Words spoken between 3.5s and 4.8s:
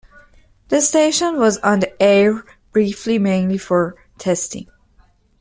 for testing.